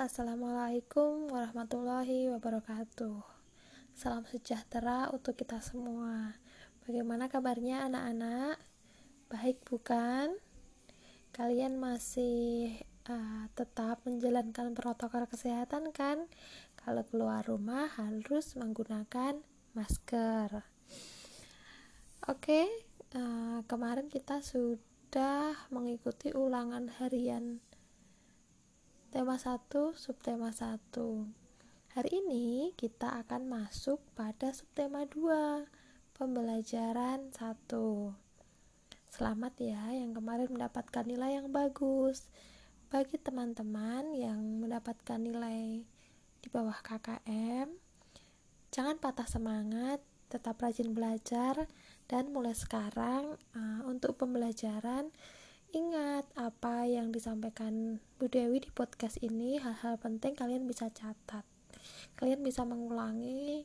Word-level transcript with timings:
Assalamualaikum 0.00 1.28
warahmatullahi 1.28 2.32
wabarakatuh. 2.32 3.20
Salam 3.92 4.24
sejahtera 4.24 5.12
untuk 5.12 5.36
kita 5.36 5.60
semua. 5.60 6.40
Bagaimana 6.88 7.28
kabarnya 7.28 7.84
anak-anak? 7.84 8.56
Baik 9.28 9.60
bukan? 9.68 10.40
Kalian 11.36 11.76
masih 11.76 12.80
uh, 13.12 13.44
tetap 13.52 14.00
menjalankan 14.08 14.72
protokol 14.72 15.28
kesehatan 15.28 15.92
kan? 15.92 16.32
Kalau 16.80 17.04
keluar 17.04 17.44
rumah 17.44 17.92
harus 18.00 18.56
menggunakan 18.56 19.36
masker. 19.76 20.64
Oke, 22.24 22.72
uh, 23.20 23.60
kemarin 23.68 24.08
kita 24.08 24.40
sudah 24.40 25.68
mengikuti 25.68 26.32
ulangan 26.32 26.88
harian 26.88 27.60
tema 29.10 29.34
1, 29.34 29.58
subtema 29.98 30.54
1. 30.54 30.78
Hari 31.98 32.10
ini 32.22 32.70
kita 32.78 33.18
akan 33.26 33.42
masuk 33.50 33.98
pada 34.14 34.54
subtema 34.54 35.02
2, 35.02 35.66
pembelajaran 36.14 37.34
1. 37.34 37.50
Selamat 39.10 39.50
ya 39.58 39.82
yang 39.90 40.14
kemarin 40.14 40.54
mendapatkan 40.54 41.02
nilai 41.02 41.42
yang 41.42 41.50
bagus. 41.50 42.30
Bagi 42.86 43.18
teman-teman 43.18 44.14
yang 44.14 44.38
mendapatkan 44.62 45.18
nilai 45.18 45.82
di 46.38 46.48
bawah 46.54 46.78
KKM, 46.78 47.66
jangan 48.70 48.94
patah 49.02 49.26
semangat, 49.26 49.98
tetap 50.30 50.62
rajin 50.62 50.94
belajar 50.94 51.66
dan 52.06 52.30
mulai 52.30 52.54
sekarang 52.54 53.34
uh, 53.58 53.82
untuk 53.90 54.14
pembelajaran 54.22 55.10
Ingat 55.70 56.26
apa 56.34 56.82
yang 56.82 57.14
disampaikan 57.14 58.02
Bu 58.18 58.26
Dewi 58.26 58.58
di 58.58 58.74
podcast 58.74 59.22
ini, 59.22 59.54
hal-hal 59.54 60.02
penting 60.02 60.34
kalian 60.34 60.66
bisa 60.66 60.90
catat. 60.90 61.46
Kalian 62.18 62.42
bisa 62.42 62.66
mengulangi 62.66 63.62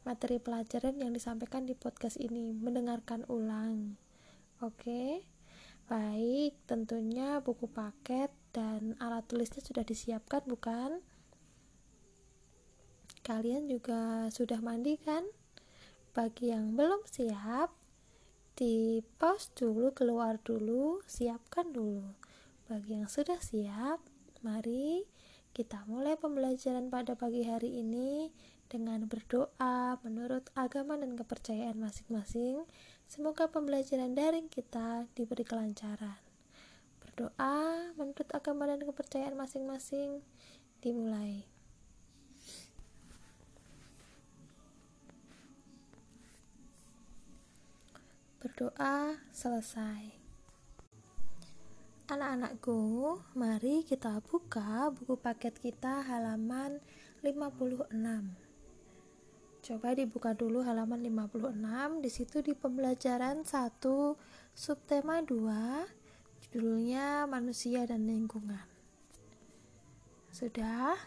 materi 0.00 0.40
pelajaran 0.40 0.96
yang 0.96 1.12
disampaikan 1.12 1.68
di 1.68 1.76
podcast 1.76 2.16
ini, 2.16 2.56
mendengarkan 2.56 3.28
ulang. 3.28 4.00
Oke. 4.64 5.28
Baik, 5.92 6.56
tentunya 6.64 7.44
buku 7.44 7.68
paket 7.68 8.32
dan 8.56 8.96
alat 8.96 9.28
tulisnya 9.28 9.60
sudah 9.60 9.84
disiapkan 9.84 10.40
bukan? 10.48 11.04
Kalian 13.28 13.68
juga 13.68 14.32
sudah 14.32 14.56
mandi 14.64 14.96
kan? 14.96 15.28
Bagi 16.16 16.48
yang 16.48 16.80
belum 16.80 17.04
siap, 17.04 17.81
di 18.62 19.02
pause 19.18 19.50
dulu, 19.58 19.90
keluar 19.90 20.38
dulu, 20.38 21.02
siapkan 21.10 21.74
dulu. 21.74 22.14
Bagi 22.70 22.94
yang 22.94 23.10
sudah 23.10 23.42
siap, 23.42 23.98
mari 24.46 25.02
kita 25.50 25.82
mulai 25.90 26.14
pembelajaran 26.14 26.86
pada 26.86 27.18
pagi 27.18 27.42
hari 27.42 27.82
ini 27.82 28.30
dengan 28.70 29.02
berdoa 29.10 29.98
menurut 30.06 30.46
agama 30.54 30.94
dan 30.94 31.18
kepercayaan 31.18 31.74
masing-masing. 31.74 32.62
Semoga 33.10 33.50
pembelajaran 33.50 34.14
daring 34.14 34.46
kita 34.46 35.10
diberi 35.18 35.42
kelancaran. 35.42 36.22
Berdoa 37.02 37.90
menurut 37.98 38.30
agama 38.30 38.70
dan 38.70 38.78
kepercayaan 38.78 39.34
masing-masing 39.34 40.22
dimulai. 40.78 41.51
Berdoa 48.42 49.22
selesai. 49.30 50.18
Anak-anakku, 52.10 53.22
mari 53.38 53.86
kita 53.86 54.18
buka 54.18 54.90
buku 54.90 55.14
paket 55.14 55.62
kita 55.62 56.02
halaman 56.02 56.82
56. 57.22 57.86
Coba 59.62 59.94
dibuka 59.94 60.34
dulu 60.34 60.66
halaman 60.66 61.06
56. 61.06 62.02
Di 62.02 62.10
situ 62.10 62.42
di 62.42 62.58
pembelajaran 62.58 63.46
1 63.46 63.78
subtema 64.58 65.22
2 65.22 66.42
judulnya 66.42 67.30
manusia 67.30 67.86
dan 67.86 68.10
lingkungan. 68.10 68.66
Sudah? 70.34 70.98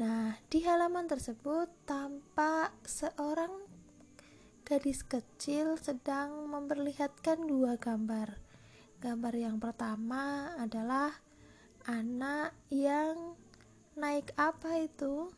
Nah, 0.00 0.40
di 0.48 0.64
halaman 0.64 1.04
tersebut 1.04 1.68
tampak 1.84 2.72
seorang 2.88 3.75
gadis 4.66 5.06
kecil 5.06 5.78
sedang 5.78 6.50
memperlihatkan 6.50 7.46
dua 7.46 7.78
gambar. 7.78 8.34
Gambar 8.98 9.34
yang 9.38 9.62
pertama 9.62 10.50
adalah 10.58 11.22
anak 11.86 12.50
yang 12.66 13.38
naik 13.94 14.34
apa 14.34 14.82
itu? 14.82 15.30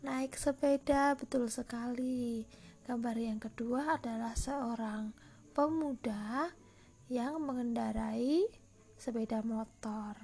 Naik 0.00 0.40
sepeda, 0.40 1.12
betul 1.20 1.52
sekali. 1.52 2.48
Gambar 2.88 3.20
yang 3.20 3.36
kedua 3.36 4.00
adalah 4.00 4.32
seorang 4.32 5.12
pemuda 5.52 6.48
yang 7.12 7.44
mengendarai 7.44 8.48
sepeda 8.96 9.44
motor. 9.44 10.16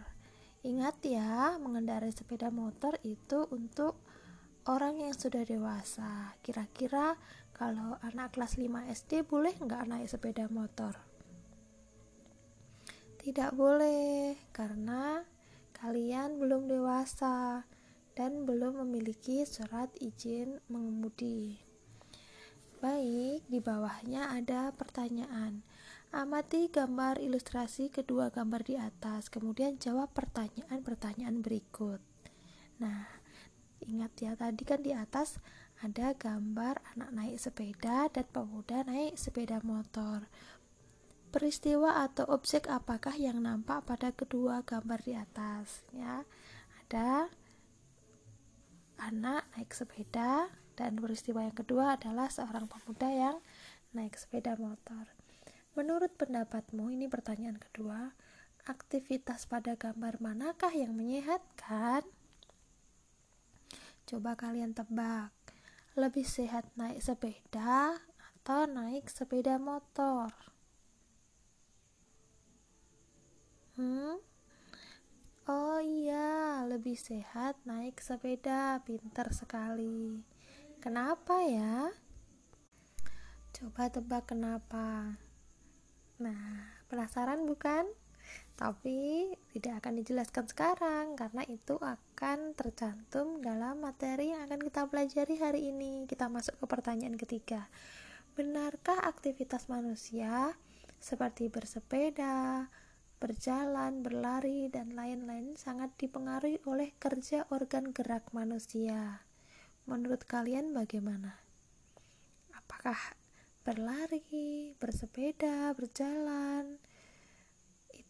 Ingat 0.65 1.05
ya, 1.05 1.61
mengendarai 1.61 2.17
sepeda 2.17 2.49
motor 2.49 2.97
itu 3.05 3.45
untuk 3.53 4.01
orang 4.65 5.01
yang 5.01 5.13
sudah 5.13 5.45
dewasa 5.45 6.37
kira-kira 6.41 7.21
kalau 7.53 8.01
anak 8.01 8.33
kelas 8.35 8.57
5 8.57 8.91
SD 8.91 9.29
boleh 9.29 9.53
nggak 9.61 9.85
naik 9.89 10.09
sepeda 10.09 10.49
motor? 10.49 10.97
Tidak 13.21 13.57
boleh 13.57 14.37
karena 14.53 15.25
kalian 15.77 16.37
belum 16.41 16.69
dewasa 16.69 17.65
dan 18.17 18.47
belum 18.47 18.85
memiliki 18.85 19.45
surat 19.45 19.91
izin 20.01 20.61
mengemudi. 20.69 21.61
Baik 22.85 23.49
di 23.49 23.59
bawahnya 23.65 24.29
ada 24.33 24.69
pertanyaan. 24.77 25.65
Amati 26.15 26.71
gambar 26.71 27.19
ilustrasi 27.19 27.91
kedua 27.91 28.31
gambar 28.31 28.63
di 28.63 28.79
atas, 28.79 29.27
kemudian 29.33 29.83
jawab 29.83 30.15
pertanyaan-pertanyaan 30.15 31.43
berikut. 31.43 31.99
Nah, 32.79 33.24
Ingat 33.85 34.13
ya, 34.21 34.33
tadi 34.35 34.63
kan 34.65 34.81
di 34.81 34.97
atas 34.97 35.37
ada 35.85 36.17
gambar 36.17 36.81
anak 36.97 37.11
naik 37.13 37.37
sepeda 37.37 38.09
dan 38.09 38.25
pemuda 38.33 38.85
naik 38.89 39.21
sepeda 39.21 39.61
motor. 39.61 40.25
Peristiwa 41.29 42.07
atau 42.07 42.25
objek 42.31 42.71
apakah 42.71 43.13
yang 43.19 43.43
nampak 43.43 43.85
pada 43.85 44.15
kedua 44.15 44.63
gambar 44.63 45.01
di 45.03 45.13
atas? 45.19 45.83
Ya, 45.91 46.23
ada 46.81 47.29
anak 49.03 49.45
naik 49.59 49.75
sepeda 49.75 50.49
dan 50.79 50.97
peristiwa 50.99 51.43
yang 51.43 51.55
kedua 51.55 51.99
adalah 51.99 52.31
seorang 52.31 52.71
pemuda 52.71 53.11
yang 53.11 53.37
naik 53.93 54.15
sepeda 54.15 54.55
motor. 54.57 55.11
Menurut 55.75 56.15
pendapatmu, 56.15 56.95
ini 56.95 57.11
pertanyaan 57.11 57.59
kedua, 57.59 58.15
aktivitas 58.65 59.51
pada 59.51 59.75
gambar 59.75 60.23
manakah 60.23 60.71
yang 60.71 60.95
menyehatkan? 60.95 62.07
Coba 64.05 64.37
kalian 64.37 64.77
tebak, 64.77 65.33
lebih 65.97 66.29
sehat 66.29 66.69
naik 66.77 67.01
sepeda 67.01 67.97
atau 68.37 68.69
naik 68.69 69.09
sepeda 69.09 69.57
motor? 69.57 70.29
Hmm? 73.81 74.21
Oh 75.49 75.81
iya, 75.81 76.61
lebih 76.69 77.01
sehat 77.01 77.57
naik 77.65 78.05
sepeda, 78.05 78.85
pinter 78.85 79.33
sekali. 79.33 80.21
Kenapa 80.85 81.41
ya? 81.49 81.89
Coba 83.57 83.89
tebak 83.89 84.29
kenapa. 84.29 85.17
Nah, 86.21 86.77
penasaran 86.93 87.49
bukan? 87.49 87.89
Tapi 88.55 89.35
tidak 89.51 89.83
akan 89.83 89.99
dijelaskan 89.99 90.47
sekarang 90.47 91.19
karena 91.19 91.43
itu 91.51 91.75
akan 91.79 92.55
tercantum 92.55 93.43
dalam 93.43 93.83
materi 93.83 94.31
yang 94.31 94.47
akan 94.47 94.63
kita 94.63 94.87
pelajari 94.87 95.35
hari 95.43 95.61
ini. 95.75 96.07
Kita 96.07 96.31
masuk 96.31 96.63
ke 96.63 96.67
pertanyaan 96.71 97.19
ketiga. 97.19 97.67
Benarkah 98.39 99.03
aktivitas 99.11 99.67
manusia 99.67 100.55
seperti 101.03 101.51
bersepeda, 101.51 102.71
berjalan, 103.19 104.07
berlari, 104.07 104.71
dan 104.71 104.95
lain-lain 104.95 105.59
sangat 105.59 105.91
dipengaruhi 105.99 106.63
oleh 106.67 106.95
kerja 107.03 107.51
organ 107.51 107.91
gerak 107.91 108.31
manusia? 108.31 109.27
Menurut 109.91 110.23
kalian 110.23 110.71
bagaimana? 110.71 111.43
Apakah 112.55 112.97
berlari, 113.67 114.75
bersepeda, 114.79 115.75
berjalan, 115.75 116.79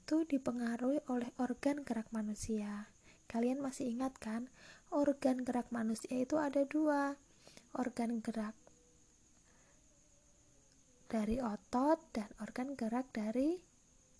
itu 0.05 0.21
dipengaruhi 0.29 1.01
oleh 1.09 1.33
organ 1.41 1.81
gerak 1.81 2.13
manusia. 2.13 2.93
Kalian 3.25 3.65
masih 3.65 3.89
ingat 3.89 4.13
kan? 4.21 4.53
Organ 4.93 5.41
gerak 5.41 5.73
manusia 5.73 6.13
itu 6.21 6.37
ada 6.37 6.61
dua. 6.69 7.17
Organ 7.73 8.21
gerak 8.21 8.53
dari 11.09 11.41
otot 11.41 12.05
dan 12.13 12.29
organ 12.45 12.77
gerak 12.77 13.09
dari 13.17 13.65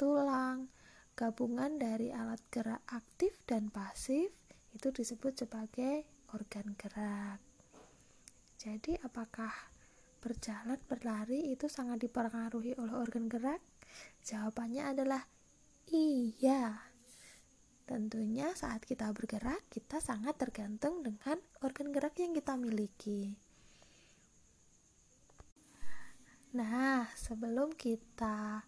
tulang. 0.01 0.73
gabungan 1.15 1.77
dari 1.77 2.11
alat 2.11 2.41
gerak 2.49 2.81
aktif 2.91 3.39
dan 3.45 3.69
pasif 3.69 4.33
itu 4.73 4.89
disebut 4.89 5.37
sebagai 5.37 6.09
organ 6.33 6.73
gerak. 6.81 7.39
Jadi 8.57 8.97
apakah 9.05 9.53
berjalan 10.25 10.81
berlari 10.89 11.53
itu 11.53 11.69
sangat 11.69 12.09
dipengaruhi 12.09 12.73
oleh 12.81 12.97
organ 12.97 13.29
gerak? 13.29 13.61
Jawabannya 14.25 14.97
adalah 14.97 15.34
iya. 15.91 16.81
Tentunya 17.85 18.49
saat 18.57 18.81
kita 18.89 19.13
bergerak, 19.13 19.61
kita 19.69 20.01
sangat 20.01 20.41
tergantung 20.41 21.05
dengan 21.05 21.37
organ 21.61 21.93
gerak 21.93 22.17
yang 22.17 22.33
kita 22.33 22.57
miliki. 22.57 23.37
Nah, 26.57 27.11
sebelum 27.13 27.77
kita 27.77 28.65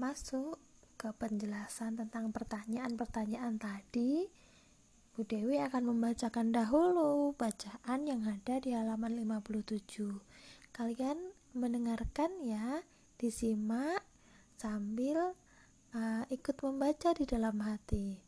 masuk 0.00 0.58
ke 0.98 1.12
penjelasan 1.14 1.94
tentang 1.94 2.34
pertanyaan-pertanyaan 2.34 3.60
tadi, 3.62 4.26
Bu 5.12 5.28
Dewi 5.28 5.60
akan 5.60 5.92
membacakan 5.92 6.56
dahulu 6.56 7.36
bacaan 7.36 8.08
yang 8.08 8.24
ada 8.24 8.58
di 8.58 8.72
halaman 8.72 9.20
57. 9.22 10.08
Kalian 10.72 11.36
mendengarkan 11.52 12.42
ya, 12.42 12.80
disimak 13.20 14.00
sambil 14.56 15.36
uh, 15.96 16.24
ikut 16.32 16.56
membaca 16.64 17.12
di 17.16 17.24
dalam 17.28 17.60
hati. 17.64 18.20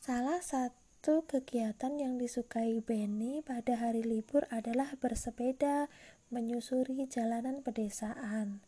Salah 0.00 0.40
satu 0.40 1.24
kegiatan 1.28 2.00
yang 2.00 2.16
disukai 2.16 2.80
Benny 2.80 3.44
pada 3.44 3.76
hari 3.76 4.00
libur 4.00 4.48
adalah 4.48 4.96
bersepeda 4.96 5.92
menyusuri 6.32 7.04
jalanan 7.08 7.60
pedesaan. 7.60 8.64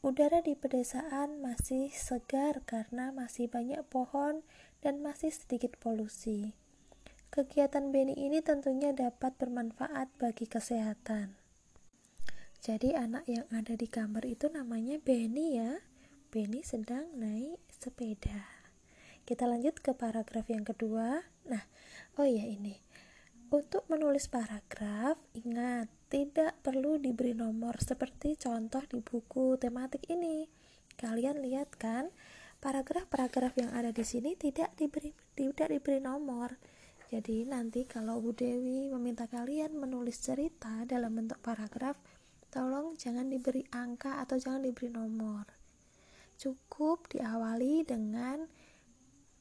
Udara 0.00 0.40
di 0.40 0.56
pedesaan 0.56 1.44
masih 1.44 1.92
segar 1.92 2.64
karena 2.64 3.12
masih 3.12 3.52
banyak 3.52 3.84
pohon 3.92 4.40
dan 4.80 5.04
masih 5.04 5.28
sedikit 5.28 5.76
polusi. 5.76 6.56
Kegiatan 7.28 7.92
Benny 7.92 8.16
ini 8.16 8.40
tentunya 8.40 8.96
dapat 8.96 9.36
bermanfaat 9.36 10.08
bagi 10.16 10.48
kesehatan. 10.48 11.36
Jadi 12.60 12.96
anak 12.96 13.28
yang 13.28 13.44
ada 13.52 13.76
di 13.76 13.88
kamar 13.88 14.24
itu 14.24 14.48
namanya 14.48 14.96
Benny 15.00 15.60
ya. 15.60 15.89
Benny 16.30 16.62
sedang 16.62 17.10
naik 17.18 17.58
sepeda. 17.74 18.46
Kita 19.26 19.50
lanjut 19.50 19.82
ke 19.82 19.98
paragraf 19.98 20.46
yang 20.46 20.62
kedua. 20.62 21.26
Nah, 21.50 21.66
oh 22.22 22.22
ya 22.22 22.46
ini. 22.46 22.78
Untuk 23.50 23.90
menulis 23.90 24.30
paragraf, 24.30 25.18
ingat 25.34 25.90
tidak 26.06 26.54
perlu 26.62 27.02
diberi 27.02 27.34
nomor 27.34 27.82
seperti 27.82 28.38
contoh 28.38 28.78
di 28.86 29.02
buku 29.02 29.58
tematik 29.58 30.06
ini. 30.06 30.46
Kalian 30.94 31.42
lihat 31.42 31.74
kan, 31.74 32.14
paragraf-paragraf 32.62 33.58
yang 33.58 33.74
ada 33.74 33.90
di 33.90 34.06
sini 34.06 34.38
tidak 34.38 34.70
diberi 34.78 35.10
tidak 35.34 35.74
diberi 35.74 35.98
nomor. 35.98 36.54
Jadi 37.10 37.42
nanti 37.42 37.90
kalau 37.90 38.22
Bu 38.22 38.38
Dewi 38.38 38.86
meminta 38.86 39.26
kalian 39.26 39.74
menulis 39.74 40.22
cerita 40.22 40.86
dalam 40.86 41.10
bentuk 41.10 41.42
paragraf, 41.42 41.98
tolong 42.54 42.94
jangan 42.94 43.26
diberi 43.26 43.66
angka 43.74 44.22
atau 44.22 44.38
jangan 44.38 44.62
diberi 44.62 44.94
nomor. 44.94 45.59
Cukup 46.40 47.04
diawali 47.12 47.84
dengan 47.84 48.48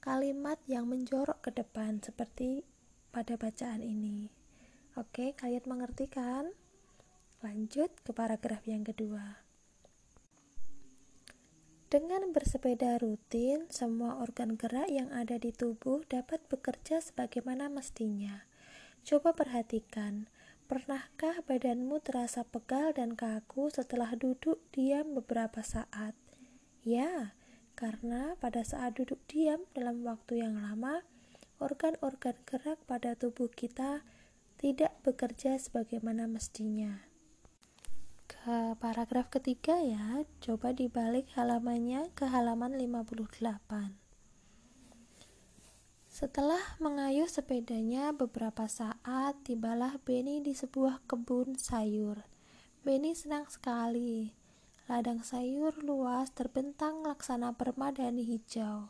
kalimat 0.04 0.60
yang 0.68 0.84
menjorok 0.92 1.40
ke 1.48 1.56
depan 1.56 2.04
seperti 2.04 2.68
pada 3.16 3.40
bacaan 3.40 3.80
ini. 3.80 4.28
Oke, 5.00 5.31
kalian 5.31 5.63
mengerti 5.63 6.12
kan? 6.12 6.51
Lanjut 7.40 7.88
ke 8.04 8.12
paragraf 8.12 8.68
yang 8.68 8.84
kedua. 8.84 9.48
Dengan 11.88 12.36
bersepeda 12.36 13.00
rutin, 13.00 13.72
semua 13.72 14.19
organ 14.19 14.60
gerak 14.60 14.92
yang 14.92 15.07
ada 15.16 15.40
di 15.40 15.56
tubuh 15.56 16.04
dapat 16.04 16.44
bekerja 16.52 17.00
sebagaimana 17.00 17.72
mestinya. 17.72 18.44
Coba 19.07 19.31
perhatikan, 19.31 20.28
pernahkah 20.68 21.48
badanmu 21.48 22.04
terasa 22.04 22.44
pegal 22.44 22.92
dan 22.92 23.16
kaku 23.16 23.72
setelah 23.72 24.12
duduk 24.19 24.60
diam 24.75 25.16
beberapa 25.16 25.63
saat? 25.63 26.12
Ya, 26.90 27.38
karena 27.78 28.34
pada 28.42 28.66
saat 28.66 28.98
duduk 28.98 29.22
diam 29.30 29.62
dalam 29.78 30.02
waktu 30.10 30.42
yang 30.42 30.58
lama, 30.58 31.06
organ-organ 31.62 32.34
gerak 32.50 32.82
pada 32.90 33.14
tubuh 33.14 33.46
kita 33.46 34.02
tidak 34.58 34.98
bekerja 35.06 35.54
sebagaimana 35.62 36.26
mestinya. 36.26 37.06
Ke 38.26 38.74
paragraf 38.82 39.30
ketiga 39.30 39.78
ya, 39.86 40.26
coba 40.42 40.74
dibalik 40.74 41.30
halamannya 41.38 42.10
ke 42.18 42.26
halaman 42.26 42.74
58. 42.74 43.38
Setelah 46.10 46.74
mengayuh 46.82 47.30
sepedanya 47.30 48.18
beberapa 48.18 48.66
saat, 48.66 49.38
tibalah 49.46 50.02
Benny 50.02 50.42
di 50.42 50.58
sebuah 50.58 51.06
kebun 51.06 51.54
sayur. 51.54 52.26
Benny 52.82 53.14
senang 53.14 53.46
sekali 53.46 54.39
Ladang 54.90 55.22
sayur 55.22 55.86
luas 55.86 56.34
terbentang 56.34 57.06
laksana 57.06 57.54
permadani 57.54 58.26
hijau. 58.26 58.90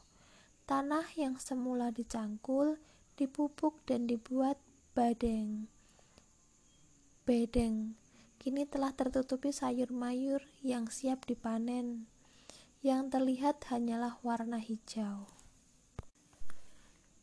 Tanah 0.64 1.04
yang 1.20 1.36
semula 1.36 1.92
dicangkul, 1.92 2.80
dipupuk 3.20 3.84
dan 3.84 4.08
dibuat 4.08 4.56
badeng. 4.96 5.68
Bedeng 7.28 8.00
kini 8.40 8.64
telah 8.64 8.96
tertutupi 8.96 9.52
sayur 9.52 9.92
mayur 9.92 10.40
yang 10.64 10.88
siap 10.88 11.28
dipanen. 11.28 12.08
Yang 12.80 13.20
terlihat 13.20 13.60
hanyalah 13.68 14.24
warna 14.24 14.56
hijau. 14.56 15.28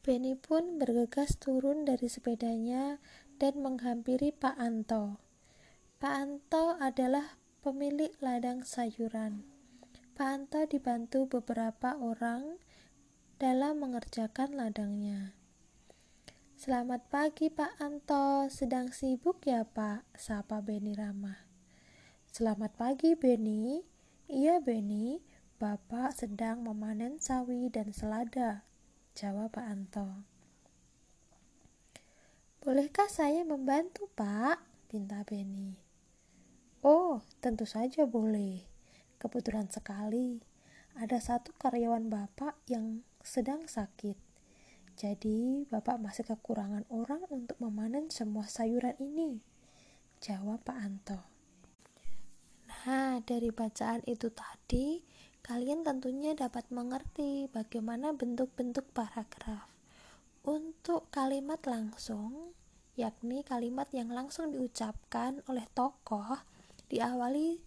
Benny 0.04 0.36
pun 0.36 0.76
bergegas 0.76 1.40
turun 1.40 1.88
dari 1.88 2.12
sepedanya 2.12 3.00
dan 3.40 3.56
menghampiri 3.64 4.36
Pak 4.36 4.60
Anto. 4.60 5.16
Pak 5.96 6.12
Anto 6.12 6.76
adalah 6.76 7.40
pemilik 7.66 8.14
ladang 8.22 8.62
sayuran. 8.62 9.42
Pak 10.14 10.22
Anto 10.22 10.62
dibantu 10.70 11.26
beberapa 11.26 11.98
orang 11.98 12.62
dalam 13.42 13.82
mengerjakan 13.82 14.54
ladangnya. 14.54 15.34
Selamat 16.54 17.10
pagi 17.10 17.50
Pak 17.50 17.82
Anto, 17.82 18.46
sedang 18.54 18.94
sibuk 18.94 19.42
ya 19.42 19.66
Pak? 19.66 20.06
Sapa 20.14 20.62
Beni 20.62 20.94
ramah. 20.94 21.42
Selamat 22.30 22.70
pagi 22.78 23.18
Beni. 23.18 23.82
Iya 24.30 24.62
Beni, 24.62 25.18
Bapak 25.58 26.14
sedang 26.14 26.62
memanen 26.62 27.18
sawi 27.18 27.66
dan 27.66 27.90
selada. 27.90 28.62
Jawab 29.18 29.58
Pak 29.58 29.66
Anto. 29.66 30.22
Bolehkah 32.62 33.10
saya 33.10 33.42
membantu 33.42 34.06
Pak? 34.14 34.62
Pinta 34.86 35.26
Beni. 35.26 35.85
Oh, 36.86 37.18
tentu 37.42 37.66
saja 37.66 38.06
boleh. 38.06 38.62
Kebetulan 39.18 39.66
sekali, 39.66 40.38
ada 40.94 41.18
satu 41.18 41.50
karyawan 41.58 42.06
Bapak 42.06 42.62
yang 42.70 43.02
sedang 43.26 43.66
sakit. 43.66 44.14
Jadi, 44.94 45.66
Bapak 45.66 45.98
masih 45.98 46.22
kekurangan 46.22 46.86
orang 46.94 47.26
untuk 47.26 47.58
memanen 47.58 48.06
semua 48.14 48.46
sayuran 48.46 48.94
ini. 49.02 49.42
Jawab 50.22 50.62
Pak 50.62 50.78
Anto. 50.78 51.18
Nah, 52.70 53.18
dari 53.18 53.50
bacaan 53.50 54.06
itu 54.06 54.30
tadi, 54.30 55.02
kalian 55.42 55.82
tentunya 55.82 56.38
dapat 56.38 56.70
mengerti 56.70 57.50
bagaimana 57.50 58.14
bentuk-bentuk 58.14 58.94
paragraf. 58.94 59.66
Untuk 60.46 61.10
kalimat 61.10 61.58
langsung, 61.66 62.54
yakni 62.94 63.42
kalimat 63.42 63.90
yang 63.90 64.14
langsung 64.14 64.54
diucapkan 64.54 65.42
oleh 65.50 65.66
tokoh, 65.74 66.54
diawali 66.86 67.58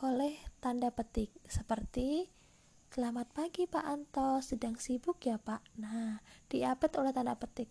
oleh 0.00 0.34
tanda 0.64 0.88
petik 0.92 1.28
seperti 1.44 2.32
Selamat 2.86 3.28
pagi 3.36 3.68
Pak 3.68 3.84
Anto, 3.84 4.40
sedang 4.40 4.80
sibuk 4.80 5.20
ya 5.20 5.36
Pak? 5.36 5.60
Nah, 5.76 6.16
diapet 6.48 6.88
oleh 6.96 7.12
tanda 7.12 7.36
petik. 7.36 7.68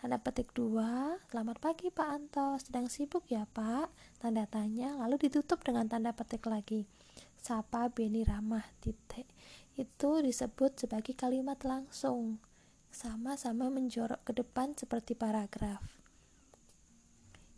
Tanda 0.00 0.16
petik 0.16 0.54
2, 0.56 1.28
selamat 1.28 1.60
pagi 1.60 1.92
Pak 1.92 2.08
Anto, 2.08 2.56
sedang 2.56 2.88
sibuk 2.88 3.28
ya 3.28 3.44
Pak? 3.44 3.92
Tanda 4.16 4.48
tanya, 4.48 4.96
lalu 4.96 5.28
ditutup 5.28 5.60
dengan 5.60 5.90
tanda 5.92 6.16
petik 6.16 6.48
lagi. 6.48 6.88
Sapa 7.36 7.92
Beni 7.92 8.24
Ramah 8.24 8.64
titik. 8.80 9.28
Itu 9.76 10.24
disebut 10.24 10.80
sebagai 10.80 11.12
kalimat 11.12 11.60
langsung. 11.60 12.40
Sama-sama 12.88 13.68
menjorok 13.68 14.24
ke 14.24 14.32
depan 14.40 14.72
seperti 14.72 15.12
paragraf. 15.12 15.95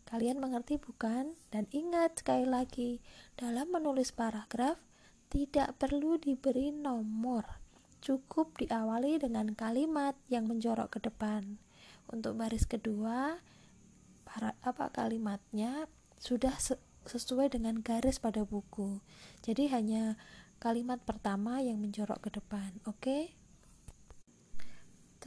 Kalian 0.08 0.40
mengerti 0.40 0.80
bukan? 0.80 1.36
Dan 1.52 1.68
ingat 1.68 2.24
sekali 2.24 2.48
lagi, 2.48 3.04
dalam 3.36 3.68
menulis 3.68 4.08
paragraf 4.08 4.80
tidak 5.28 5.76
perlu 5.76 6.16
diberi 6.16 6.72
nomor. 6.72 7.60
Cukup 8.00 8.56
diawali 8.56 9.20
dengan 9.20 9.52
kalimat 9.52 10.16
yang 10.32 10.48
menjorok 10.48 10.96
ke 10.96 10.98
depan. 11.04 11.60
Untuk 12.08 12.40
baris 12.40 12.64
kedua, 12.64 13.36
para 14.24 14.56
apa 14.64 14.88
kalimatnya 14.88 15.84
sudah 16.16 16.56
sesuai 17.04 17.52
dengan 17.52 17.84
garis 17.84 18.16
pada 18.16 18.48
buku. 18.48 19.04
Jadi 19.44 19.68
hanya 19.68 20.16
kalimat 20.56 21.04
pertama 21.04 21.60
yang 21.60 21.84
menjorok 21.84 22.24
ke 22.24 22.30
depan, 22.32 22.80
oke? 22.88 22.96
Okay? 23.04 23.36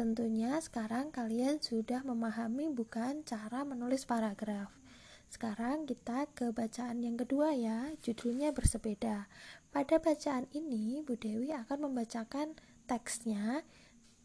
Tentunya 0.01 0.58
sekarang 0.58 1.13
kalian 1.13 1.62
sudah 1.62 2.01
memahami 2.01 2.74
bukan 2.74 3.22
cara 3.22 3.62
menulis 3.62 4.01
paragraf. 4.10 4.74
Sekarang 5.29 5.86
kita 5.86 6.25
ke 6.34 6.50
bacaan 6.50 7.05
yang 7.05 7.22
kedua 7.22 7.53
ya, 7.53 7.93
judulnya 8.01 8.50
bersepeda. 8.50 9.29
Pada 9.70 10.01
bacaan 10.01 10.50
ini, 10.58 11.05
Bu 11.05 11.22
Dewi 11.22 11.53
akan 11.53 11.86
membacakan 11.86 12.58
teksnya 12.89 13.62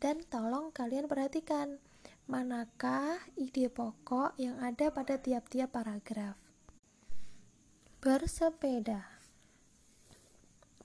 dan 0.00 0.24
tolong 0.32 0.72
kalian 0.72 1.12
perhatikan 1.12 1.76
manakah 2.24 3.20
ide 3.36 3.68
pokok 3.68 4.32
yang 4.40 4.56
ada 4.64 4.88
pada 4.88 5.20
tiap-tiap 5.20 5.76
paragraf. 5.76 6.40
Bersepeda. 8.00 9.04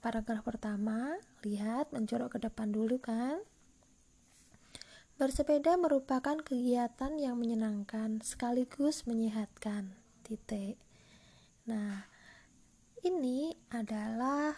Paragraf 0.04 0.44
pertama, 0.44 1.16
lihat 1.48 1.96
menjorok 1.96 2.36
ke 2.36 2.40
depan 2.44 2.76
dulu 2.76 3.00
kan? 3.00 3.40
Bersepeda 5.22 5.78
merupakan 5.78 6.34
kegiatan 6.34 7.14
yang 7.22 7.38
menyenangkan 7.38 8.26
sekaligus 8.26 9.06
menyehatkan. 9.06 9.94
Titik. 10.26 10.82
Nah, 11.70 12.10
ini 13.06 13.54
adalah 13.70 14.50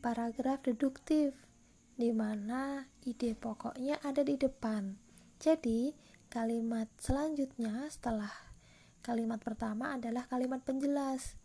paragraf 0.00 0.64
deduktif 0.64 1.36
di 1.92 2.08
mana 2.16 2.88
ide 3.04 3.36
pokoknya 3.36 4.00
ada 4.00 4.24
di 4.24 4.40
depan. 4.40 4.96
Jadi, 5.44 5.92
kalimat 6.32 6.88
selanjutnya 6.96 7.92
setelah 7.92 8.32
kalimat 9.04 9.44
pertama 9.44 9.92
adalah 9.92 10.24
kalimat 10.24 10.64
penjelas 10.64 11.36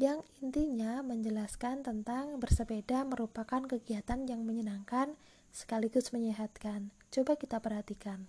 yang 0.00 0.24
intinya 0.40 1.04
menjelaskan 1.04 1.84
tentang 1.84 2.40
bersepeda 2.40 3.04
merupakan 3.04 3.68
kegiatan 3.68 4.24
yang 4.24 4.48
menyenangkan 4.48 5.12
sekaligus 5.52 6.12
menyehatkan. 6.14 6.92
Coba 7.08 7.36
kita 7.40 7.58
perhatikan. 7.58 8.28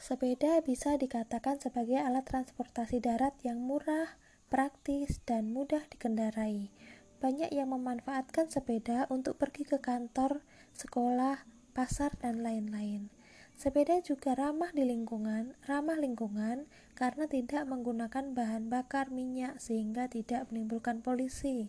Sepeda 0.00 0.56
bisa 0.64 0.96
dikatakan 0.96 1.60
sebagai 1.60 2.00
alat 2.00 2.24
transportasi 2.24 3.04
darat 3.04 3.36
yang 3.44 3.60
murah, 3.60 4.16
praktis, 4.48 5.20
dan 5.28 5.52
mudah 5.52 5.84
dikendarai. 5.92 6.72
Banyak 7.20 7.52
yang 7.52 7.68
memanfaatkan 7.68 8.48
sepeda 8.48 9.04
untuk 9.12 9.36
pergi 9.36 9.68
ke 9.68 9.76
kantor, 9.76 10.40
sekolah, 10.72 11.44
pasar, 11.76 12.16
dan 12.16 12.40
lain-lain. 12.40 13.12
Sepeda 13.60 14.00
juga 14.00 14.32
ramah 14.32 14.72
di 14.72 14.88
lingkungan, 14.88 15.52
ramah 15.68 16.00
lingkungan 16.00 16.64
karena 16.96 17.28
tidak 17.28 17.68
menggunakan 17.68 18.32
bahan 18.32 18.72
bakar 18.72 19.12
minyak 19.12 19.60
sehingga 19.60 20.08
tidak 20.08 20.48
menimbulkan 20.48 21.04
polusi. 21.04 21.68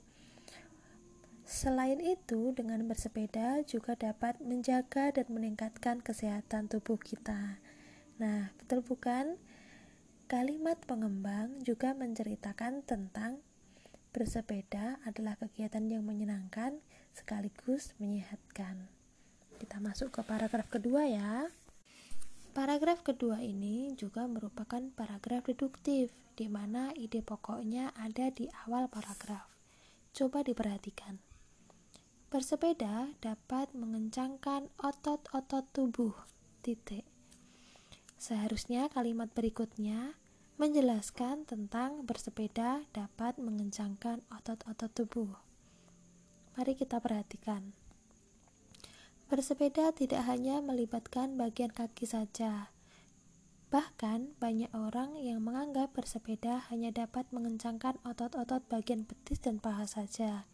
Selain 1.52 2.00
itu, 2.00 2.56
dengan 2.56 2.80
bersepeda 2.88 3.60
juga 3.68 4.00
dapat 4.00 4.40
menjaga 4.40 5.12
dan 5.12 5.28
meningkatkan 5.28 6.00
kesehatan 6.00 6.72
tubuh 6.72 6.96
kita. 6.96 7.60
Nah, 8.24 8.56
betul 8.56 8.80
bukan? 8.80 9.36
Kalimat 10.32 10.80
pengembang 10.88 11.60
juga 11.60 11.92
menceritakan 11.92 12.88
tentang 12.88 13.44
bersepeda 14.16 15.04
adalah 15.04 15.36
kegiatan 15.36 15.84
yang 15.92 16.08
menyenangkan 16.08 16.80
sekaligus 17.12 18.00
menyehatkan. 18.00 18.88
Kita 19.60 19.84
masuk 19.84 20.08
ke 20.08 20.24
paragraf 20.24 20.72
kedua 20.72 21.04
ya. 21.04 21.52
Paragraf 22.56 23.04
kedua 23.04 23.44
ini 23.44 23.92
juga 24.00 24.24
merupakan 24.24 24.80
paragraf 24.96 25.52
deduktif, 25.52 26.16
di 26.40 26.48
mana 26.48 26.96
ide 26.96 27.20
pokoknya 27.20 27.92
ada 28.00 28.32
di 28.32 28.48
awal 28.64 28.88
paragraf. 28.88 29.52
Coba 30.16 30.48
diperhatikan. 30.48 31.31
Bersepeda 32.32 33.12
dapat 33.20 33.76
mengencangkan 33.76 34.72
otot-otot 34.80 35.68
tubuh. 35.76 36.16
Titik. 36.64 37.04
Seharusnya 38.16 38.88
kalimat 38.88 39.28
berikutnya 39.36 40.16
menjelaskan 40.56 41.44
tentang 41.44 42.08
bersepeda 42.08 42.88
dapat 42.96 43.36
mengencangkan 43.36 44.24
otot-otot 44.32 44.88
tubuh. 44.96 45.36
Mari 46.56 46.80
kita 46.80 47.04
perhatikan. 47.04 47.76
Bersepeda 49.28 49.92
tidak 49.92 50.24
hanya 50.24 50.64
melibatkan 50.64 51.36
bagian 51.36 51.76
kaki 51.76 52.08
saja. 52.08 52.72
Bahkan, 53.76 54.40
banyak 54.40 54.72
orang 54.72 55.20
yang 55.20 55.44
menganggap 55.44 55.92
bersepeda 55.92 56.64
hanya 56.72 56.96
dapat 56.96 57.28
mengencangkan 57.36 58.00
otot-otot 58.08 58.64
bagian 58.72 59.04
betis 59.04 59.44
dan 59.44 59.60
paha 59.60 59.84
saja. 59.84 60.48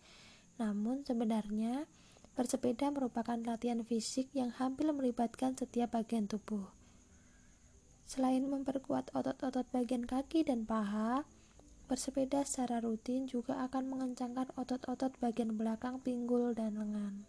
Namun 0.57 1.05
sebenarnya 1.05 1.85
bersepeda 2.37 2.93
merupakan 2.93 3.37
latihan 3.41 3.81
fisik 3.81 4.29
yang 4.33 4.53
hampir 4.53 4.89
melibatkan 4.93 5.57
setiap 5.57 5.97
bagian 5.97 6.29
tubuh. 6.29 6.69
Selain 8.05 8.45
memperkuat 8.45 9.11
otot-otot 9.11 9.65
bagian 9.73 10.05
kaki 10.05 10.45
dan 10.45 10.63
paha, 10.63 11.25
bersepeda 11.87 12.43
secara 12.43 12.83
rutin 12.83 13.25
juga 13.25 13.63
akan 13.67 13.89
mengencangkan 13.89 14.53
otot-otot 14.59 15.11
bagian 15.19 15.55
belakang 15.55 15.99
pinggul 16.03 16.51
dan 16.51 16.77
lengan. 16.77 17.25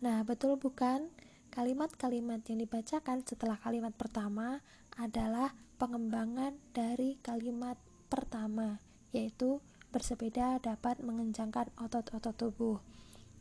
Nah, 0.00 0.24
betul 0.24 0.56
bukan? 0.56 1.12
Kalimat-kalimat 1.50 2.40
yang 2.46 2.62
dibacakan 2.62 3.26
setelah 3.26 3.58
kalimat 3.60 3.92
pertama 3.92 4.62
adalah 4.96 5.52
pengembangan 5.76 6.56
dari 6.72 7.18
kalimat 7.20 7.76
pertama, 8.08 8.80
yaitu 9.12 9.60
bersepeda 9.90 10.62
dapat 10.62 11.02
mengencangkan 11.02 11.74
otot-otot 11.76 12.34
tubuh. 12.34 12.78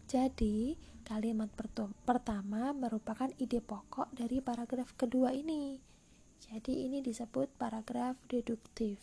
Jadi, 0.10 0.74
kalimat 1.06 1.54
pertama 2.06 2.74
merupakan 2.74 3.30
ide 3.38 3.62
pokok 3.62 4.10
dari 4.12 4.42
paragraf 4.42 4.98
kedua 4.98 5.30
ini. 5.32 5.78
Jadi, 6.42 6.90
ini 6.90 7.06
disebut 7.06 7.54
paragraf 7.56 8.18
deduktif. 8.26 8.98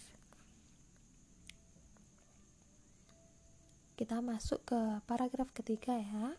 Kita 3.96 4.20
masuk 4.20 4.66
ke 4.66 4.80
paragraf 5.08 5.54
ketiga 5.56 5.96
ya. 5.96 6.36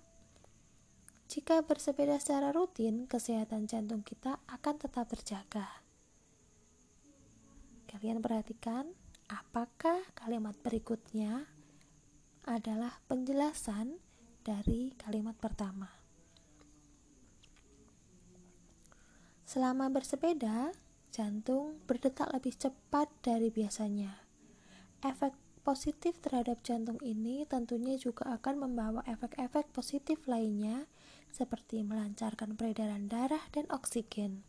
Jika 1.27 1.59
bersepeda 1.65 2.19
secara 2.21 2.53
rutin, 2.53 3.09
kesehatan 3.09 3.65
jantung 3.65 4.05
kita 4.05 4.39
akan 4.47 4.75
tetap 4.79 5.09
terjaga. 5.09 5.67
Kalian 7.87 8.21
perhatikan, 8.21 8.93
Apakah 9.27 10.07
kalimat 10.15 10.55
berikutnya 10.63 11.51
adalah 12.47 12.95
penjelasan 13.11 13.99
dari 14.39 14.95
kalimat 14.95 15.35
pertama? 15.35 15.91
Selama 19.43 19.91
bersepeda, 19.91 20.71
jantung 21.11 21.83
berdetak 21.83 22.31
lebih 22.31 22.55
cepat 22.55 23.11
dari 23.19 23.51
biasanya. 23.51 24.15
Efek 25.03 25.35
positif 25.67 26.15
terhadap 26.23 26.63
jantung 26.63 26.95
ini 27.03 27.43
tentunya 27.43 27.99
juga 27.99 28.31
akan 28.39 28.63
membawa 28.63 29.03
efek-efek 29.03 29.75
positif 29.75 30.23
lainnya 30.23 30.87
seperti 31.35 31.83
melancarkan 31.83 32.55
peredaran 32.55 33.11
darah 33.11 33.43
dan 33.51 33.67
oksigen. 33.75 34.47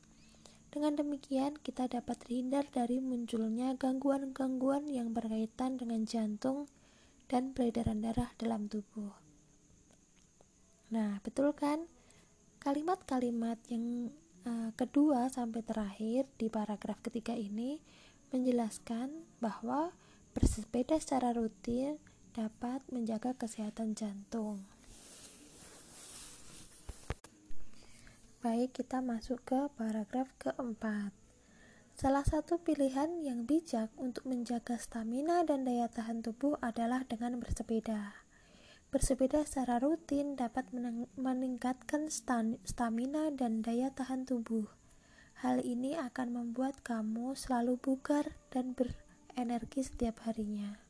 Dengan 0.69 1.01
demikian, 1.01 1.57
kita 1.57 1.89
dapat 1.89 2.21
terhindar 2.21 2.69
dari 2.69 3.01
munculnya 3.01 3.73
gangguan-gangguan 3.81 4.85
yang 4.85 5.17
berkaitan 5.17 5.81
dengan 5.81 6.05
jantung 6.05 6.69
dan 7.29 7.57
peredaran 7.57 8.05
darah 8.05 8.29
dalam 8.37 8.69
tubuh. 8.69 9.13
Nah, 10.93 11.21
betul 11.25 11.57
kan? 11.57 11.89
Kalimat-kalimat 12.61 13.57
yang 13.73 14.13
uh, 14.45 14.71
kedua 14.77 15.33
sampai 15.33 15.65
terakhir 15.65 16.29
di 16.37 16.53
paragraf 16.53 17.01
ketiga 17.01 17.33
ini 17.33 17.81
menjelaskan 18.29 19.25
bahwa 19.41 19.97
bersepeda 20.37 21.01
secara 21.01 21.33
rutin 21.33 21.97
dapat 22.37 22.85
menjaga 22.93 23.33
kesehatan 23.33 23.97
jantung. 23.97 24.69
Baik, 28.49 28.81
kita 28.81 29.05
masuk 29.05 29.45
ke 29.45 29.69
paragraf 29.77 30.33
keempat. 30.41 31.13
Salah 31.93 32.25
satu 32.25 32.57
pilihan 32.57 33.21
yang 33.21 33.45
bijak 33.45 33.93
untuk 34.01 34.25
menjaga 34.25 34.81
stamina 34.81 35.45
dan 35.45 35.69
daya 35.69 35.85
tahan 35.93 36.25
tubuh 36.25 36.57
adalah 36.65 37.05
dengan 37.05 37.45
bersepeda. 37.45 38.17
Bersepeda 38.89 39.45
secara 39.45 39.77
rutin 39.85 40.33
dapat 40.33 40.65
meningkatkan 41.21 42.09
stamina 42.65 43.29
dan 43.37 43.61
daya 43.61 43.93
tahan 43.93 44.25
tubuh. 44.25 44.65
Hal 45.45 45.61
ini 45.61 46.01
akan 46.01 46.33
membuat 46.33 46.81
kamu 46.81 47.37
selalu 47.37 47.77
bugar 47.77 48.33
dan 48.49 48.73
berenergi 48.73 49.85
setiap 49.85 50.25
harinya. 50.25 50.81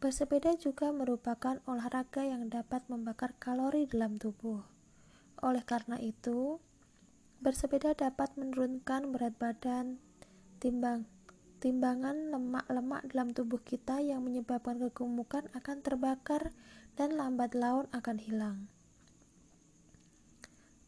Bersepeda 0.00 0.56
juga 0.56 0.88
merupakan 0.88 1.60
olahraga 1.68 2.24
yang 2.24 2.48
dapat 2.48 2.88
membakar 2.88 3.36
kalori 3.36 3.84
dalam 3.84 4.16
tubuh. 4.16 4.75
Oleh 5.46 5.62
karena 5.62 5.94
itu, 6.02 6.58
bersepeda 7.38 7.94
dapat 7.94 8.34
menurunkan 8.34 9.14
berat 9.14 9.38
badan 9.38 10.02
timbang 10.58 11.06
timbangan 11.62 12.34
lemak-lemak 12.34 13.06
dalam 13.14 13.30
tubuh 13.30 13.62
kita 13.62 14.02
yang 14.02 14.26
menyebabkan 14.26 14.82
kegemukan 14.82 15.46
akan 15.54 15.86
terbakar 15.86 16.50
dan 16.98 17.14
lambat 17.14 17.54
laun 17.54 17.86
akan 17.94 18.18
hilang. 18.18 18.58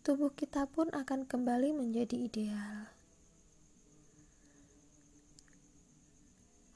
Tubuh 0.03 0.35
kita 0.35 0.67
pun 0.67 0.91
akan 0.91 1.23
kembali 1.23 1.79
menjadi 1.79 2.19
ideal. 2.19 2.91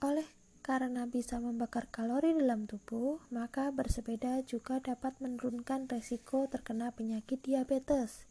Oleh 0.06 0.26
karena 0.62 1.10
bisa 1.10 1.42
membakar 1.42 1.90
kalori 1.90 2.38
dalam 2.38 2.70
tubuh, 2.70 3.18
maka 3.34 3.74
bersepeda 3.74 4.46
juga 4.46 4.78
dapat 4.78 5.18
menurunkan 5.18 5.90
resiko 5.90 6.46
terkena 6.46 6.94
penyakit 6.94 7.42
diabetes. 7.42 8.30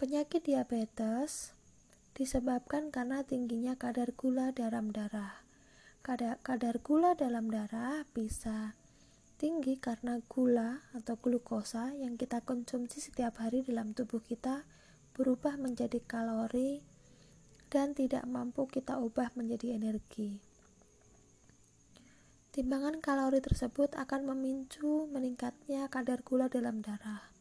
Penyakit 0.00 0.48
diabetes 0.48 1.52
disebabkan 2.16 2.88
karena 2.88 3.20
tingginya 3.22 3.76
kadar 3.76 4.16
gula 4.16 4.56
dalam 4.56 4.88
darah. 4.88 5.44
Kadar, 6.00 6.40
kadar 6.40 6.80
gula 6.80 7.12
dalam 7.14 7.52
darah 7.52 8.02
bisa 8.10 8.74
tinggi 9.36 9.76
karena 9.76 10.18
gula 10.26 10.82
atau 10.96 11.20
glukosa 11.20 11.92
yang 11.94 12.16
kita 12.16 12.40
konsumsi 12.42 13.04
setiap 13.04 13.36
hari 13.38 13.62
dalam 13.62 13.92
tubuh 13.92 14.18
kita 14.24 14.64
berubah 15.12 15.60
menjadi 15.60 16.00
kalori 16.02 16.91
dan 17.72 17.96
tidak 17.96 18.28
mampu 18.28 18.68
kita 18.68 19.00
ubah 19.00 19.32
menjadi 19.32 19.80
energi. 19.80 20.36
Timbangan 22.52 23.00
kalori 23.00 23.40
tersebut 23.40 23.96
akan 23.96 24.28
memicu 24.28 25.08
meningkatnya 25.08 25.88
kadar 25.88 26.20
gula 26.20 26.52
dalam 26.52 26.84
darah. 26.84 27.32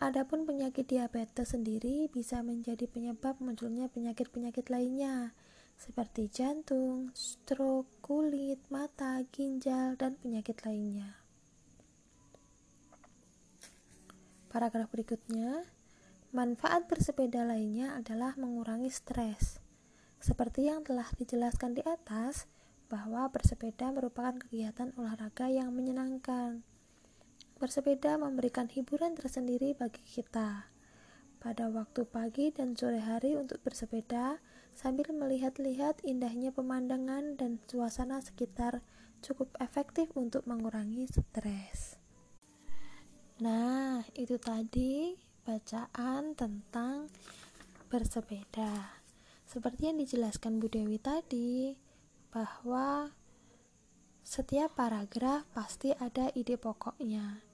Adapun 0.00 0.48
penyakit 0.48 0.88
diabetes 0.88 1.52
sendiri 1.52 2.08
bisa 2.08 2.40
menjadi 2.40 2.88
penyebab 2.88 3.36
munculnya 3.44 3.92
penyakit-penyakit 3.92 4.72
lainnya 4.72 5.36
seperti 5.76 6.32
jantung, 6.32 7.12
stroke, 7.12 8.00
kulit, 8.00 8.58
mata, 8.72 9.20
ginjal, 9.28 9.98
dan 10.00 10.16
penyakit 10.16 10.56
lainnya. 10.64 11.20
Paragraf 14.48 14.86
berikutnya, 14.88 15.66
manfaat 16.34 16.90
bersepeda 16.90 17.46
lainnya 17.46 17.94
adalah 17.94 18.34
mengurangi 18.34 18.90
stres. 18.90 19.62
Seperti 20.18 20.66
yang 20.66 20.82
telah 20.82 21.06
dijelaskan 21.14 21.78
di 21.78 21.82
atas, 21.86 22.50
bahwa 22.90 23.30
bersepeda 23.32 23.94
merupakan 23.94 24.36
kegiatan 24.36 24.92
olahraga 25.00 25.48
yang 25.48 25.72
menyenangkan 25.72 26.66
Bersepeda 27.54 28.18
memberikan 28.18 28.66
hiburan 28.66 29.14
tersendiri 29.14 29.78
bagi 29.78 30.02
kita. 30.02 30.66
Pada 31.38 31.70
waktu 31.70 32.02
pagi 32.02 32.50
dan 32.50 32.74
sore 32.74 32.98
hari 32.98 33.38
untuk 33.38 33.62
bersepeda 33.62 34.42
sambil 34.74 35.06
melihat-lihat 35.14 36.02
indahnya 36.02 36.50
pemandangan 36.50 37.38
dan 37.38 37.62
suasana 37.70 38.18
sekitar 38.18 38.82
cukup 39.22 39.54
efektif 39.62 40.10
untuk 40.18 40.44
mengurangi 40.50 41.06
stres. 41.06 41.96
Nah, 43.38 44.02
itu 44.18 44.34
tadi 44.42 45.14
bacaan 45.44 46.32
tentang 46.32 47.12
bersepeda. 47.92 48.98
Seperti 49.44 49.92
yang 49.92 50.00
dijelaskan 50.00 50.58
Bu 50.58 50.72
Dewi 50.72 50.98
tadi, 50.98 51.76
bahwa 52.34 53.12
setiap 54.24 54.74
paragraf 54.74 55.46
pasti 55.52 55.94
ada 55.94 56.32
ide 56.34 56.58
pokoknya. 56.58 57.44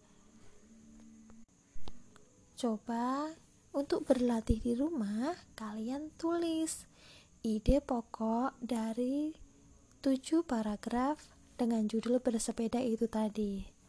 Coba 2.57 3.35
untuk 3.75 4.07
berlatih 4.07 4.63
di 4.63 4.73
rumah, 4.79 5.35
kalian 5.59 6.15
tulis 6.15 6.87
ide 7.43 7.83
pokok 7.83 8.57
dari 8.63 9.35
7 10.01 10.45
paragraf 10.45 11.21
dengan 11.61 11.85
judul 11.85 12.21
bersepeda 12.25 12.81
itu 12.81 13.05
tadi. 13.05 13.80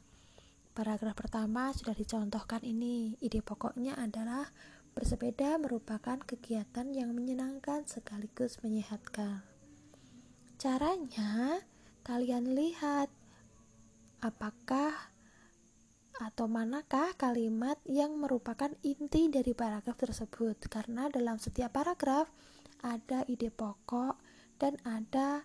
Paragraf 0.71 1.19
pertama 1.19 1.75
sudah 1.75 1.91
dicontohkan 1.91 2.63
ini. 2.63 3.19
Ide 3.19 3.43
pokoknya 3.43 3.99
adalah 3.99 4.47
bersepeda 4.95 5.59
merupakan 5.59 6.15
kegiatan 6.23 6.87
yang 6.95 7.11
menyenangkan 7.11 7.83
sekaligus 7.83 8.63
menyehatkan. 8.63 9.43
Caranya, 10.55 11.59
kalian 12.07 12.55
lihat 12.55 13.11
apakah 14.23 15.11
atau 16.21 16.45
manakah 16.45 17.17
kalimat 17.19 17.81
yang 17.83 18.15
merupakan 18.15 18.69
inti 18.85 19.27
dari 19.27 19.51
paragraf 19.57 19.97
tersebut 19.97 20.69
karena 20.69 21.09
dalam 21.09 21.41
setiap 21.41 21.73
paragraf 21.73 22.29
ada 22.85 23.25
ide 23.25 23.49
pokok 23.49 24.21
dan 24.61 24.77
ada 24.85 25.41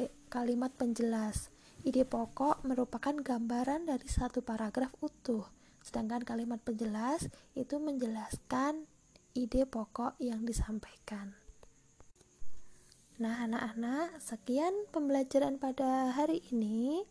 eh, 0.00 0.08
kalimat 0.32 0.72
penjelas 0.72 1.51
ide 1.82 2.06
pokok 2.06 2.62
merupakan 2.66 3.14
gambaran 3.14 3.90
dari 3.90 4.06
satu 4.06 4.42
paragraf 4.42 4.90
utuh 5.02 5.46
sedangkan 5.82 6.22
kalimat 6.22 6.62
penjelas 6.62 7.26
itu 7.58 7.78
menjelaskan 7.82 8.86
ide 9.34 9.66
pokok 9.66 10.16
yang 10.22 10.46
disampaikan 10.46 11.34
Nah, 13.22 13.44
anak-anak, 13.46 14.18
sekian 14.18 14.74
pembelajaran 14.90 15.54
pada 15.54 16.10
hari 16.10 16.42
ini. 16.50 17.06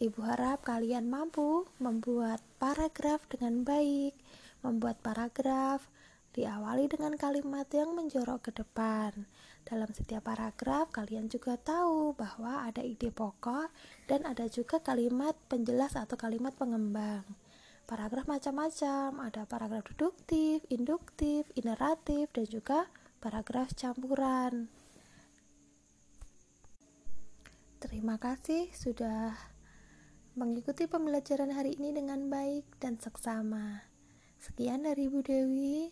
Ibu 0.00 0.24
harap 0.24 0.64
kalian 0.64 1.12
mampu 1.12 1.68
membuat 1.76 2.40
paragraf 2.56 3.20
dengan 3.28 3.60
baik, 3.60 4.16
membuat 4.64 4.96
paragraf 5.04 5.92
diawali 6.32 6.88
dengan 6.88 7.20
kalimat 7.20 7.68
yang 7.68 7.92
menjorok 7.92 8.48
ke 8.48 8.50
depan. 8.56 9.28
Dalam 9.66 9.90
setiap 9.90 10.30
paragraf, 10.30 10.94
kalian 10.94 11.26
juga 11.26 11.58
tahu 11.58 12.14
bahwa 12.14 12.70
ada 12.70 12.86
ide 12.86 13.10
pokok 13.10 13.66
dan 14.06 14.22
ada 14.22 14.46
juga 14.46 14.78
kalimat 14.78 15.34
penjelas 15.50 15.98
atau 15.98 16.14
kalimat 16.14 16.54
pengembang. 16.54 17.26
Paragraf 17.82 18.30
macam-macam, 18.30 19.26
ada 19.26 19.42
paragraf 19.42 19.90
deduktif, 19.90 20.62
induktif, 20.70 21.50
ineratif, 21.58 22.30
dan 22.30 22.46
juga 22.46 22.86
paragraf 23.18 23.74
campuran. 23.74 24.70
Terima 27.82 28.22
kasih 28.22 28.70
sudah 28.70 29.34
mengikuti 30.38 30.86
pembelajaran 30.86 31.50
hari 31.50 31.74
ini 31.74 31.90
dengan 31.90 32.30
baik 32.30 32.78
dan 32.78 33.02
seksama. 33.02 33.82
Sekian 34.38 34.86
dari 34.86 35.10
Bu 35.10 35.26
Dewi. 35.26 35.90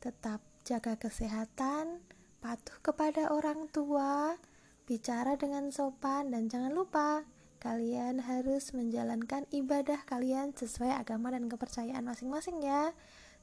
Tetap 0.00 0.40
jaga 0.68 0.96
kesehatan, 1.00 2.00
patuh 2.44 2.76
kepada 2.84 3.32
orang 3.32 3.72
tua, 3.72 4.36
bicara 4.84 5.32
dengan 5.40 5.72
sopan 5.72 6.28
dan 6.28 6.52
jangan 6.52 6.76
lupa 6.76 7.24
kalian 7.56 8.20
harus 8.20 8.76
menjalankan 8.76 9.48
ibadah 9.48 10.04
kalian 10.04 10.52
sesuai 10.52 10.92
agama 10.92 11.32
dan 11.32 11.48
kepercayaan 11.48 12.04
masing-masing 12.04 12.60
ya. 12.60 12.92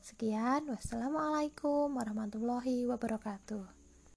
Sekian, 0.06 0.70
wassalamualaikum 0.70 1.90
warahmatullahi 1.98 2.86
wabarakatuh. 2.86 3.81